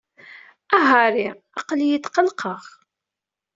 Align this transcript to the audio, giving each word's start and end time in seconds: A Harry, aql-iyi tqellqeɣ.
A 0.75 0.77
Harry, 0.89 1.25
aql-iyi 1.59 1.97
tqellqeɣ. 1.99 2.63